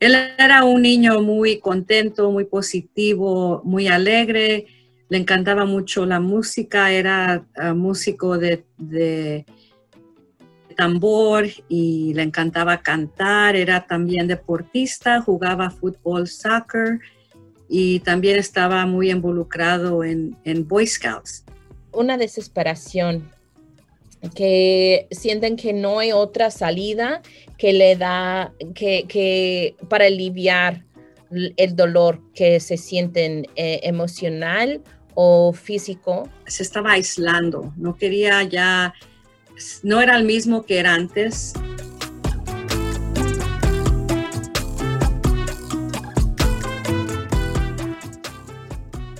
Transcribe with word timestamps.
Él 0.00 0.16
era 0.38 0.64
un 0.64 0.80
niño 0.80 1.20
muy 1.20 1.60
contento, 1.60 2.30
muy 2.30 2.46
positivo, 2.46 3.60
muy 3.64 3.86
alegre. 3.86 4.66
Le 5.10 5.18
encantaba 5.18 5.66
mucho 5.66 6.06
la 6.06 6.20
música, 6.20 6.90
era 6.90 7.44
ah, 7.56 7.74
músico 7.74 8.38
de, 8.38 8.64
de 8.78 9.44
tambor 10.74 11.44
y 11.68 12.14
le 12.14 12.22
encantaba 12.22 12.80
cantar, 12.80 13.54
era 13.54 13.86
también 13.86 14.26
deportista, 14.26 15.20
jugaba 15.20 15.70
fútbol, 15.70 16.26
soccer 16.26 17.00
y 17.68 18.00
también 18.00 18.38
estaba 18.38 18.86
muy 18.86 19.10
involucrado 19.10 20.02
en, 20.02 20.36
en 20.44 20.66
Boy 20.66 20.86
Scouts. 20.86 21.44
Una 21.92 22.16
desesperación, 22.16 23.30
que 24.34 25.06
sienten 25.10 25.56
que 25.56 25.72
no 25.72 25.98
hay 25.98 26.12
otra 26.12 26.50
salida 26.50 27.22
que 27.56 27.72
le 27.72 27.96
da, 27.96 28.52
que, 28.74 29.04
que 29.08 29.76
para 29.88 30.06
aliviar 30.06 30.84
el 31.56 31.76
dolor 31.76 32.20
que 32.34 32.60
se 32.60 32.76
sienten 32.76 33.46
eh, 33.56 33.80
emocional 33.82 34.82
o 35.14 35.52
físico. 35.52 36.28
Se 36.46 36.62
estaba 36.62 36.92
aislando, 36.92 37.72
no 37.76 37.96
quería 37.96 38.42
ya 38.42 38.94
no 39.82 40.00
era 40.00 40.16
el 40.16 40.24
mismo 40.24 40.64
que 40.64 40.78
era 40.78 40.94
antes. 40.94 41.52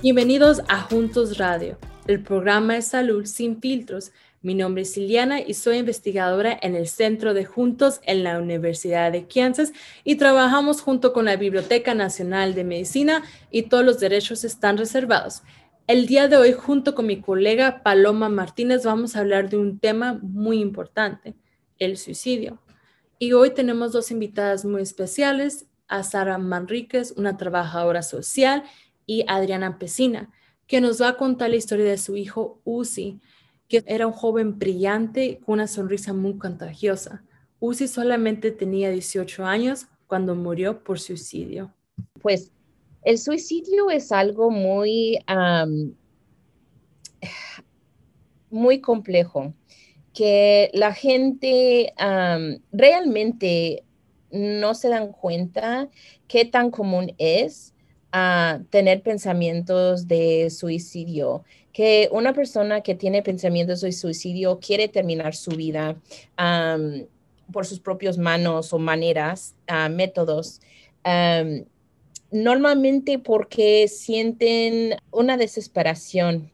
Bienvenidos 0.01 0.61
a 0.67 0.81
Juntos 0.81 1.37
Radio, 1.37 1.77
el 2.11 2.21
programa 2.21 2.73
de 2.73 2.81
salud 2.81 3.25
sin 3.25 3.61
filtros. 3.61 4.11
Mi 4.41 4.53
nombre 4.53 4.81
es 4.81 4.97
Liliana 4.97 5.39
y 5.39 5.53
soy 5.53 5.77
investigadora 5.77 6.57
en 6.61 6.75
el 6.75 6.87
Centro 6.87 7.33
de 7.33 7.45
Juntos 7.45 8.01
en 8.03 8.23
la 8.23 8.39
Universidad 8.39 9.11
de 9.11 9.27
Kansas 9.27 9.71
y 10.03 10.15
trabajamos 10.15 10.81
junto 10.81 11.13
con 11.13 11.25
la 11.25 11.37
Biblioteca 11.37 11.93
Nacional 11.93 12.53
de 12.53 12.65
Medicina 12.65 13.23
y 13.49 13.63
todos 13.63 13.85
los 13.85 13.99
derechos 13.99 14.43
están 14.43 14.77
reservados. 14.77 15.43
El 15.87 16.05
día 16.05 16.27
de 16.27 16.37
hoy, 16.37 16.53
junto 16.53 16.95
con 16.95 17.05
mi 17.05 17.21
colega 17.21 17.81
Paloma 17.81 18.29
Martínez, 18.29 18.83
vamos 18.83 19.15
a 19.15 19.19
hablar 19.19 19.49
de 19.49 19.57
un 19.57 19.79
tema 19.79 20.19
muy 20.21 20.59
importante, 20.59 21.35
el 21.79 21.97
suicidio. 21.97 22.61
Y 23.19 23.33
hoy 23.33 23.53
tenemos 23.53 23.93
dos 23.93 24.11
invitadas 24.11 24.65
muy 24.65 24.81
especiales, 24.81 25.67
a 25.87 26.03
Sara 26.03 26.37
Manríquez, 26.37 27.13
una 27.17 27.37
trabajadora 27.37 28.01
social, 28.03 28.63
y 29.05 29.25
Adriana 29.27 29.77
Pesina, 29.77 30.29
que 30.71 30.79
nos 30.79 31.01
va 31.01 31.09
a 31.09 31.17
contar 31.17 31.49
la 31.49 31.57
historia 31.57 31.83
de 31.83 31.97
su 31.97 32.15
hijo 32.15 32.61
Uzi, 32.63 33.19
que 33.67 33.83
era 33.87 34.07
un 34.07 34.13
joven 34.13 34.57
brillante 34.57 35.41
con 35.43 35.55
una 35.55 35.67
sonrisa 35.67 36.13
muy 36.13 36.37
contagiosa. 36.37 37.25
Uzi 37.59 37.89
solamente 37.89 38.51
tenía 38.51 38.89
18 38.89 39.45
años 39.45 39.87
cuando 40.07 40.33
murió 40.33 40.81
por 40.81 40.97
suicidio. 40.97 41.73
Pues 42.21 42.53
el 43.03 43.17
suicidio 43.17 43.89
es 43.89 44.13
algo 44.13 44.49
muy, 44.49 45.19
muy 48.49 48.79
complejo, 48.79 49.53
que 50.13 50.71
la 50.73 50.93
gente 50.93 51.93
realmente 52.71 53.83
no 54.31 54.73
se 54.73 54.87
dan 54.87 55.11
cuenta 55.11 55.89
qué 56.29 56.45
tan 56.45 56.71
común 56.71 57.13
es 57.17 57.73
ah, 58.11 58.59
tener 58.69 59.01
pensamientos 59.01 60.07
de 60.07 60.49
suicidio, 60.49 61.43
que 61.73 62.09
una 62.11 62.33
persona 62.33 62.81
que 62.81 62.95
tiene 62.95 63.23
pensamientos 63.23 63.81
de 63.81 63.91
suicidio 63.91 64.59
quiere 64.59 64.87
terminar 64.87 65.35
su 65.35 65.51
vida 65.51 65.95
por 67.51 67.65
sus 67.65 67.79
propias 67.79 68.17
manos 68.17 68.73
o 68.73 68.79
maneras, 68.79 69.55
ah, 69.67 69.89
métodos 69.89 70.59
normalmente 72.31 73.19
porque 73.19 73.87
sienten 73.87 74.95
una 75.11 75.37
desesperación, 75.37 76.51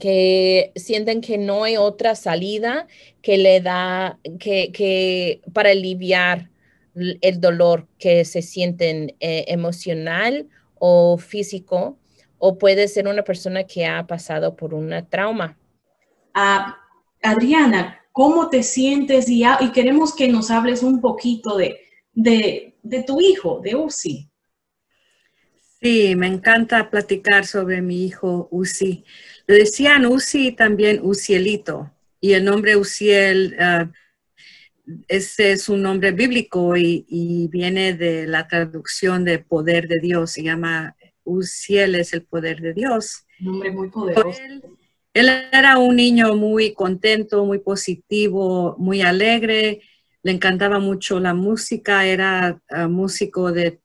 que 0.00 0.72
sienten 0.74 1.20
que 1.20 1.38
no 1.38 1.64
hay 1.64 1.76
otra 1.76 2.14
salida 2.14 2.86
que 3.22 3.38
le 3.38 3.60
da, 3.60 4.18
que, 4.38 5.40
para 5.52 5.70
aliviar 5.70 6.50
el 6.96 7.40
dolor 7.40 7.86
que 7.98 8.24
se 8.24 8.42
sienten 8.42 9.14
eh, 9.20 9.44
emocional 9.48 10.48
o 10.78 11.18
físico, 11.18 11.98
o 12.38 12.58
puede 12.58 12.88
ser 12.88 13.08
una 13.08 13.22
persona 13.22 13.64
que 13.64 13.86
ha 13.86 14.06
pasado 14.06 14.56
por 14.56 14.74
una 14.74 15.08
trauma. 15.08 15.56
Ah, 16.34 16.76
Adriana, 17.22 18.00
¿cómo 18.12 18.50
te 18.50 18.62
sientes? 18.62 19.28
Y, 19.28 19.44
y, 19.44 19.72
queremos 19.72 20.14
que 20.14 20.28
nos 20.28 20.50
hables 20.50 20.82
un 20.82 21.00
poquito 21.00 21.56
de, 21.56 21.80
de 22.12 23.02
tu 23.06 23.20
hijo, 23.20 23.60
de 23.62 23.74
Uzi. 23.74 24.30
Sí, 25.80 26.16
me 26.16 26.26
encanta 26.26 26.90
platicar 26.90 27.46
sobre 27.46 27.82
mi 27.82 28.06
hijo 28.06 28.48
Uzi. 28.50 29.04
Le 29.46 29.56
decían 29.56 30.06
Uzi 30.06 30.52
también 30.52 31.00
Uzielito. 31.02 31.92
Y 32.20 32.32
el 32.32 32.44
nombre 32.44 32.76
Uziel, 32.76 33.56
uh, 33.58 33.92
ese 35.08 35.52
es 35.52 35.68
un 35.68 35.82
nombre 35.82 36.12
bíblico 36.12 36.76
y, 36.76 37.48
viene 37.50 37.94
de 37.94 38.26
la 38.26 38.46
traducción 38.46 39.24
de 39.24 39.38
poder 39.38 39.88
de 39.88 39.98
Dios. 40.00 40.32
Se 40.32 40.42
llama 40.42 40.96
Uziel, 41.24 41.96
es 41.96 42.12
el 42.12 42.22
poder 42.22 42.60
de 42.60 42.74
Dios. 42.74 43.26
Un 43.40 43.46
nombre 43.46 43.70
muy 43.70 43.88
poderoso. 43.88 44.40
Él, 45.12 45.28
era 45.52 45.78
un 45.78 45.96
niño 45.96 46.34
muy 46.36 46.72
contento, 46.74 47.44
muy 47.44 47.58
positivo, 47.58 48.76
muy 48.78 49.00
alegre. 49.00 49.80
Le 50.22 50.32
encantaba 50.32 50.78
mucho 50.78 51.18
la 51.20 51.34
música, 51.34 52.04
era 52.04 52.60
uh, 52.70 52.88
músico 52.88 53.50
de 53.52 53.80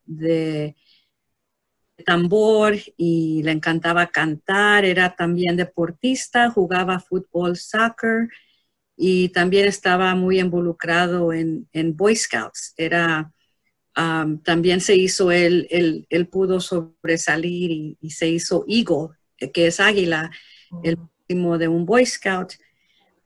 tambor 2.04 2.76
y 2.98 3.44
le 3.44 3.52
encantaba 3.52 4.08
cantar, 4.08 4.86
era 4.86 5.16
también 5.16 5.56
deportista, 5.56 6.50
jugaba 6.50 7.00
fútbol, 7.00 7.58
soccer 7.58 8.28
y 9.04 9.30
también 9.30 9.68
estaba 9.68 10.14
muy 10.14 10.40
involucrado 10.40 11.34
en, 11.34 11.68
Boy 11.98 12.16
Scouts. 12.16 12.76
Era, 12.78 13.32
um, 13.98 14.38
también 14.44 14.80
se 14.80 14.96
hizo, 14.96 15.32
él, 15.32 15.68
él, 16.08 16.28
pudo 16.28 16.60
sobresalir 16.60 17.96
y, 18.00 18.10
se 18.12 18.30
hizo 18.30 18.64
Eagle, 18.68 19.08
que 19.52 19.66
es 19.66 19.80
águila, 19.80 20.30
el 20.84 21.00
último 21.00 21.58
de 21.58 21.68
un 21.68 21.84
Boy 21.84 22.06
Scout. 22.06 22.54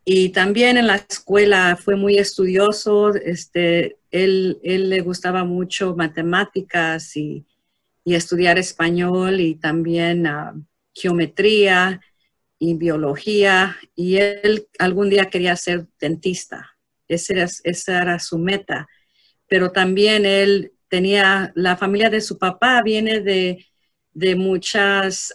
Y 0.06 0.30
también 0.30 0.78
en 0.78 0.88
la 0.88 0.96
escuela 0.96 1.78
fue 1.78 1.98
muy 1.98 2.20
estudioso, 2.20 3.14
este, 3.14 3.98
él, 4.12 4.60
él 4.64 4.88
le 4.90 5.02
gustaba 5.02 5.44
mucho 5.44 5.94
matemáticas 5.94 7.18
y, 7.18 7.46
y 8.06 8.16
estudiar 8.16 8.58
español 8.58 9.42
y 9.42 9.56
también 9.56 10.26
ah, 10.26 10.56
geometría 10.94 12.00
y 12.60 12.76
biología. 12.76 13.78
Y 13.96 14.18
él 14.18 14.68
algún 14.80 15.10
día 15.10 15.30
quería 15.30 15.56
ser 15.56 15.88
dentista. 16.00 16.78
Esa 17.08 17.34
era, 17.34 17.48
era 17.88 18.20
su 18.20 18.38
meta. 18.38 18.88
Pero 19.48 19.72
también 19.72 20.26
él 20.26 20.74
tenía, 20.88 21.52
la 21.56 21.78
familia 21.78 22.10
de 22.10 22.22
su 22.22 22.38
papá 22.38 22.82
viene 22.82 23.22
de, 23.22 24.36
muchas, 24.36 25.34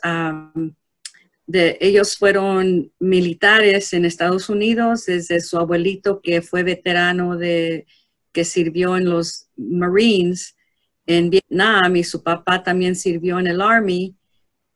de, 1.46 1.78
ellos 1.80 2.16
fueron 2.16 2.92
militares 2.98 3.92
en 3.92 4.04
Estados 4.04 4.48
Unidos, 4.48 5.06
desde 5.06 5.40
su 5.40 5.58
abuelito 5.58 6.20
que 6.22 6.42
fue 6.42 6.62
veterano 6.62 7.36
de, 7.36 7.86
que 8.32 8.44
sirvió 8.44 8.96
en 8.96 9.08
los 9.08 9.48
Marines 9.56 10.56
en 11.06 11.30
Vietnam 11.30 11.96
y 11.96 12.04
su 12.04 12.22
papá 12.22 12.62
también 12.62 12.94
sirvió 12.94 13.38
en 13.40 13.48
el 13.48 13.60
Army 13.60 14.16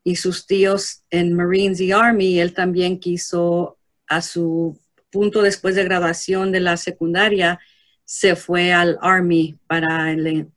y 0.05 0.17
sus 0.17 0.47
tíos 0.47 1.03
en 1.11 1.35
Marines 1.35 1.81
y 1.81 1.91
Army. 1.91 2.39
Él 2.39 2.53
también 2.53 3.01
quiso, 3.01 3.79
a 4.07 4.21
su 4.21 4.79
punto 5.11 5.43
después 5.43 5.75
de 5.75 5.85
graduación 5.85 6.53
de 6.53 6.61
la 6.61 6.77
secundaria, 6.77 7.59
se 8.05 8.37
fue 8.37 8.73
al 8.73 8.99
Army 9.01 9.59
para 9.67 10.13
el, 10.13 10.51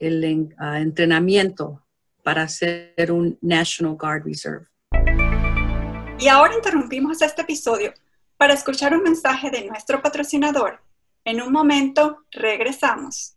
ah, 0.59 0.79
entrenamiento 0.79 1.81
para 2.23 2.47
ser 2.49 3.11
un 3.11 3.37
National 3.41 3.95
Guard 3.95 4.25
Reserve. 4.25 4.67
Y 6.19 6.27
ahora 6.27 6.55
interrumpimos 6.55 7.21
este 7.21 7.43
episodio 7.43 7.93
para 8.35 8.53
escuchar 8.53 8.93
un 8.93 9.03
mensaje 9.03 9.49
de 9.49 9.65
nuestro 9.65 10.01
patrocinador. 10.01 10.81
En 11.23 11.41
un 11.41 11.53
momento 11.53 12.25
regresamos. 12.31 13.36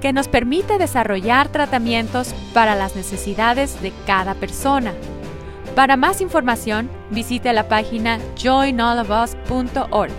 que 0.00 0.12
nos 0.12 0.28
permite 0.28 0.78
desarrollar 0.78 1.50
tratamientos 1.50 2.34
para 2.54 2.74
las 2.74 2.94
necesidades 2.96 3.80
de 3.82 3.92
cada 4.06 4.34
persona. 4.34 4.94
Para 5.74 5.96
más 5.96 6.20
información, 6.20 6.90
visite 7.10 7.52
la 7.52 7.68
página 7.68 8.18
joinallofus.org, 8.40 10.10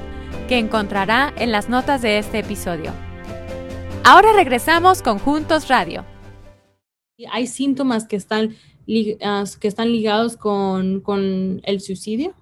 que 0.47 0.57
encontrará 0.57 1.33
en 1.37 1.51
las 1.51 1.69
notas 1.69 2.01
de 2.01 2.17
este 2.17 2.39
episodio. 2.39 2.91
Ahora 4.03 4.33
regresamos 4.33 5.01
con 5.01 5.19
Juntos 5.19 5.67
Radio. 5.67 6.05
¿Hay 7.31 7.47
síntomas 7.47 8.07
que 8.07 8.15
están, 8.15 8.55
ah, 9.21 9.43
que 9.59 9.67
están 9.67 9.91
ligados 9.91 10.37
con, 10.37 11.61
el 11.63 11.81
suicidio? 11.81 12.33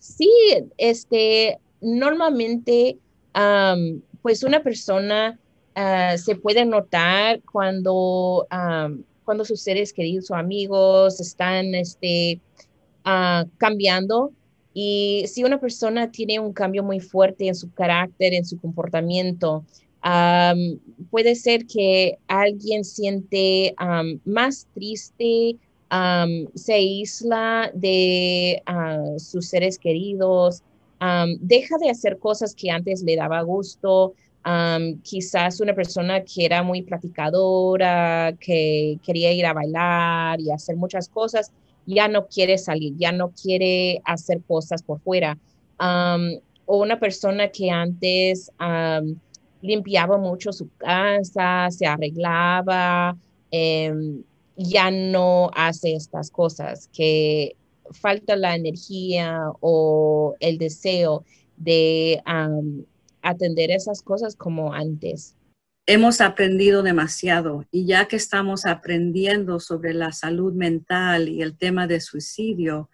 sí, 0.00 0.28
este, 0.76 1.60
normalmente, 1.80 2.98
pues 4.20 4.42
una 4.42 4.60
persona 4.64 5.38
ah, 5.78 6.16
se 6.18 6.34
puede 6.34 6.64
notar 6.64 7.40
cuando, 7.50 8.46
cuando 9.24 9.44
sus 9.44 9.60
seres 9.60 9.92
queridos 9.92 10.30
o 10.30 10.34
amigos 10.34 11.20
están 11.20 11.74
este, 11.74 12.40
ah, 13.04 13.44
cambiando. 13.58 14.32
Y 14.74 15.24
si 15.28 15.44
una 15.44 15.60
persona 15.60 16.10
tiene 16.10 16.40
un 16.40 16.52
cambio 16.52 16.82
muy 16.82 17.00
fuerte 17.00 17.48
en 17.48 17.54
su 17.54 17.72
carácter, 17.72 18.34
en 18.34 18.44
su 18.44 18.60
comportamiento, 18.60 19.64
puede 21.10 21.34
ser 21.34 21.66
que 21.66 22.18
alguien 22.28 22.84
siente 22.84 23.74
más 24.24 24.66
triste, 24.74 25.56
se 26.54 26.72
aísla 26.72 27.70
de 27.74 28.62
ah, 28.66 29.02
sus 29.18 29.48
seres 29.48 29.78
queridos, 29.78 30.62
deja 31.40 31.78
de 31.78 31.90
hacer 31.90 32.18
cosas 32.18 32.54
que 32.54 32.70
antes 32.70 33.02
le 33.02 33.16
daba 33.16 33.42
gusto. 33.42 34.14
Quizás 35.02 35.60
una 35.60 35.74
persona 35.74 36.22
que 36.22 36.44
era 36.44 36.62
muy 36.62 36.82
platicadora, 36.82 38.34
que 38.40 38.98
quería 39.04 39.32
ir 39.32 39.44
a 39.46 39.52
bailar 39.52 40.40
y 40.40 40.50
hacer 40.50 40.76
muchas 40.76 41.08
cosas, 41.08 41.52
ya 41.86 42.08
no 42.08 42.26
quiere 42.26 42.56
salir, 42.58 42.94
ya 42.96 43.12
no 43.12 43.30
quiere 43.30 44.00
hacer 44.04 44.40
cosas 44.46 44.82
por 44.82 45.00
fuera. 45.00 45.38
o 46.70 46.82
una 46.82 46.98
persona 46.98 47.48
que 47.48 47.70
antes 47.70 48.50
limpiaba 49.62 50.18
mucho 50.18 50.52
su 50.52 50.68
casa, 50.76 51.68
se 51.70 51.86
arreglaba, 51.86 53.16
em, 53.50 54.22
ya 54.56 54.90
no 54.90 55.50
hace 55.54 55.94
estas 55.94 56.30
cosas, 56.30 56.88
que 56.92 57.56
falta 57.90 58.36
la 58.36 58.54
energía 58.54 59.40
o 59.60 60.34
el 60.40 60.58
deseo 60.58 61.24
de 61.56 62.20
atender 63.22 63.70
esas 63.70 64.02
cosas 64.02 64.36
como 64.36 64.72
antes. 64.72 65.34
Hemos 65.86 66.20
aprendido 66.20 66.82
demasiado 66.82 67.64
y 67.70 67.86
ya 67.86 68.08
que 68.08 68.16
estamos 68.16 68.66
aprendiendo 68.66 69.58
sobre 69.58 69.94
la 69.94 70.12
salud 70.12 70.52
mental 70.52 71.28
y 71.28 71.42
el 71.42 71.56
tema 71.56 71.86
de 71.86 72.00
suicidio, 72.00 72.90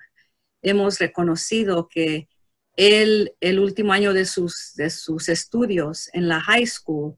hemos 0.63 0.99
reconocido 0.99 1.89
que 1.89 2.29
él, 2.77 3.35
el 3.41 3.59
último 3.59 3.93
año 3.93 4.13
de 4.13 4.25
sus, 4.25 4.75
de 4.77 4.91
sus 4.91 5.29
estudios 5.29 6.09
en 6.13 6.29
la 6.29 6.41
high 6.41 6.67
school, 6.67 7.17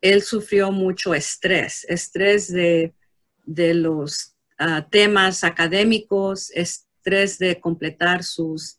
él 0.00 0.22
sufrió 0.22 0.72
mucho 0.72 1.14
estrés, 1.14 1.86
estrés 1.88 2.52
de, 2.52 2.92
los 3.46 4.34
ah, 4.58 4.86
temas 4.90 5.44
académicos, 5.44 6.50
estrés 6.50 7.38
de 7.38 7.60
completar 7.60 8.24
sus, 8.24 8.78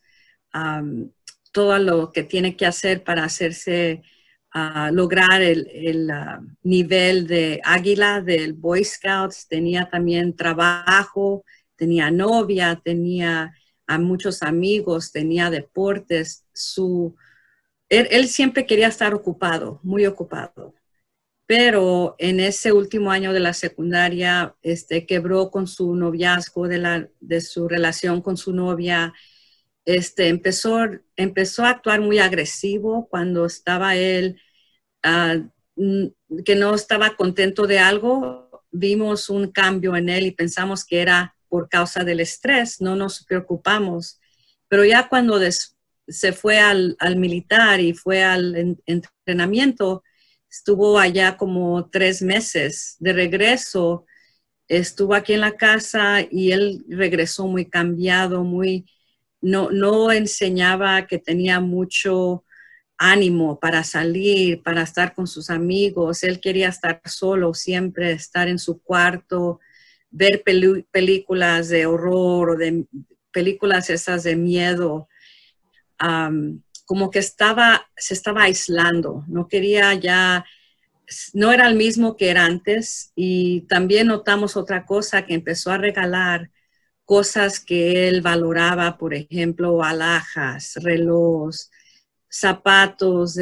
todo 1.54 1.80
lo 1.80 2.12
que 2.12 2.24
tiene 2.24 2.58
que 2.58 2.66
hacer 2.66 3.04
para 3.04 3.24
hacerse, 3.24 4.02
ah, 4.52 4.90
lograr 4.92 5.42
el, 5.42 5.70
el 5.72 6.12
ah, 6.12 6.42
nivel 6.64 7.28
de 7.28 7.62
águila 7.64 8.22
del 8.22 8.54
Boy 8.54 8.84
Scouts, 8.84 9.48
tenía 9.48 9.90
también 9.90 10.36
trabajo, 10.36 11.46
tenía 11.78 12.12
novia, 12.12 12.82
tenía 12.84 13.54
a 13.88 13.98
muchos 14.00 14.44
amigos, 14.44 15.12
tenía 15.12 15.50
deportes, 15.50 16.46
su, 16.54 17.16
él, 17.90 18.28
siempre 18.28 18.66
quería 18.66 18.88
estar 18.88 19.14
ocupado, 19.14 19.80
muy 19.84 20.06
ocupado. 20.06 20.74
Pero 21.46 22.16
en 22.18 22.40
ese 22.40 22.72
último 22.72 23.12
año 23.12 23.34
de 23.34 23.42
la 23.42 23.54
secundaria, 23.54 24.56
este, 24.62 25.06
quebró 25.06 25.52
con 25.52 25.68
su 25.68 25.94
noviazgo, 25.96 26.68
de, 26.68 26.78
la, 26.78 27.10
de 27.20 27.42
su 27.42 27.68
relación 27.68 28.22
con 28.22 28.38
su 28.38 28.54
novia, 28.54 29.14
este, 29.86 30.30
empezó, 30.30 30.80
empezó 31.16 31.64
a 31.64 31.70
actuar 31.70 32.02
muy 32.02 32.20
agresivo 32.20 33.08
cuando 33.10 33.46
estaba 33.46 33.96
él, 33.96 34.42
ah, 35.04 35.38
que 36.46 36.56
no 36.56 36.76
estaba 36.76 37.16
contento 37.16 37.68
de 37.68 37.80
algo, 37.80 38.64
vimos 38.72 39.30
un 39.30 39.52
cambio 39.52 39.96
en 39.96 40.10
él 40.10 40.26
y 40.26 40.32
pensamos 40.32 40.86
que 40.86 41.02
era 41.02 41.36
por 41.48 41.70
causa 41.70 42.04
del 42.04 42.20
estrés, 42.20 42.82
no 42.82 42.96
nos 42.96 43.24
preocupamos. 43.26 44.20
Pero 44.68 44.86
ya 44.86 45.08
cuando 45.08 45.40
se 46.08 46.34
fue 46.34 46.60
al, 46.60 46.98
militar 47.16 47.80
y 47.80 47.94
fue 47.94 48.24
al 48.24 48.78
entrenamiento, 48.86 50.04
estuvo 50.50 50.98
allá 50.98 51.38
como 51.38 51.90
tres 51.92 52.22
meses. 52.22 52.96
De 53.00 53.14
regreso, 53.14 54.06
estuvo 54.68 55.14
aquí 55.14 55.34
en 55.34 55.42
la 55.42 55.56
casa 55.56 56.22
y 56.30 56.52
él 56.52 56.84
regresó 56.90 57.48
muy 57.48 57.70
cambiado, 57.70 58.44
muy, 58.44 58.88
no, 59.44 59.70
no 59.72 60.12
enseñaba 60.12 61.06
que 61.06 61.20
tenía 61.20 61.60
mucho 61.60 62.46
ánimo 62.98 63.60
para 63.60 63.84
salir, 63.84 64.64
para 64.64 64.84
estar 64.84 65.14
con 65.14 65.28
sus 65.28 65.50
amigos. 65.50 66.24
Él 66.24 66.40
quería 66.40 66.70
estar 66.70 67.02
solo, 67.06 67.54
siempre 67.54 68.14
estar 68.14 68.48
en 68.48 68.58
su 68.58 68.82
cuarto, 68.82 69.60
ver 70.10 70.44
películas 70.92 71.68
de 71.68 71.86
horror 71.86 72.52
o 72.52 72.56
de 72.56 72.86
películas 73.32 73.90
esas 73.90 74.24
de 74.24 74.38
miedo, 74.38 75.10
como 76.86 77.12
que 77.12 77.20
estaba, 77.20 77.86
se 77.98 78.14
estaba 78.14 78.44
aislando, 78.44 79.26
no 79.28 79.48
quería 79.48 79.94
ya, 79.96 80.46
no 81.34 81.52
era 81.52 81.68
el 81.68 81.76
mismo 81.76 82.16
que 82.16 82.30
era 82.30 82.46
antes 82.46 83.12
y 83.16 83.62
también 83.62 84.08
notamos 84.08 84.56
otra 84.56 84.86
cosa 84.86 85.26
que 85.26 85.34
empezó 85.34 85.72
a 85.72 85.78
regalar 85.78 86.52
cosas 87.06 87.60
que 87.60 88.08
él 88.08 88.22
valoraba, 88.22 88.98
por 88.98 89.14
ejemplo, 89.14 89.84
alhajas, 89.84 90.76
relojes, 90.82 91.70
zapatos 92.30 93.38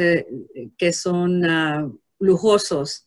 que 0.76 0.92
son 0.92 1.44
ah, 1.44 1.90
lujosos 2.18 3.06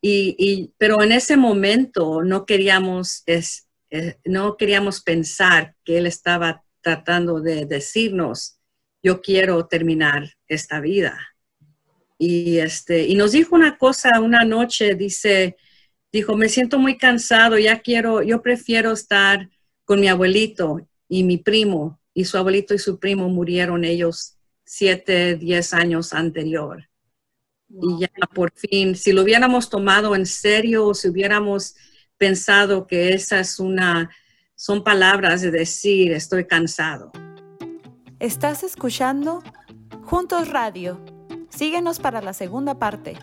y, 0.00 0.72
pero 0.78 1.02
en 1.02 1.12
ese 1.12 1.36
momento 1.36 2.22
no 2.22 2.46
queríamos, 2.46 3.22
es, 3.26 3.68
eh, 3.90 4.16
no 4.24 4.56
queríamos 4.56 5.00
pensar 5.00 5.74
que 5.84 5.98
él 5.98 6.06
estaba 6.06 6.64
tratando 6.80 7.40
de 7.40 7.66
decirnos, 7.66 8.58
yo 9.02 9.20
quiero 9.20 9.66
terminar 9.66 10.34
esta 10.46 10.80
vida. 10.80 11.18
Y, 12.16 12.58
este, 12.58 13.06
y 13.06 13.14
nos 13.14 13.32
dijo 13.32 13.54
una 13.54 13.76
cosa 13.78 14.20
una 14.20 14.44
noche, 14.44 14.94
dice, 14.94 15.56
dijo, 16.12 16.36
me 16.36 16.48
siento 16.48 16.78
muy 16.78 16.96
cansado, 16.96 17.58
ya 17.58 17.80
quiero, 17.80 18.22
yo 18.22 18.42
prefiero 18.42 18.92
estar 18.92 19.48
con 19.88 20.00
mi 20.00 20.08
abuelito 20.08 20.86
y 21.08 21.24
mi 21.24 21.38
primo, 21.38 21.98
y 22.12 22.26
su 22.26 22.36
abuelito 22.36 22.74
y 22.74 22.78
su 22.78 22.98
primo 22.98 23.30
murieron 23.30 23.86
ellos 23.86 24.36
siete, 24.62 25.36
diez 25.36 25.72
años 25.72 26.12
anterior. 26.12 26.86
Y 27.70 28.00
ya 28.00 28.10
por 28.34 28.52
fin, 28.52 28.94
si 28.94 29.12
lo 29.12 29.22
hubiéramos 29.22 29.70
tomado 29.70 30.14
en 30.14 30.26
serio 30.26 30.88
o 30.88 30.94
si 30.94 31.08
hubiéramos 31.08 31.74
pensado 32.18 32.86
que 32.86 33.14
esa 33.14 33.40
es 33.40 33.58
una, 33.58 34.10
son 34.54 34.84
palabras 34.84 35.40
de 35.40 35.50
decir 35.50 36.12
estoy 36.12 36.46
cansado. 36.46 37.10
Estás 38.20 38.64
escuchando 38.64 39.42
Juntos 40.02 40.48
Radio. 40.50 41.02
Síguenos 41.48 41.98
para 41.98 42.20
la 42.20 42.34
segunda 42.34 42.78
parte. 42.78 43.16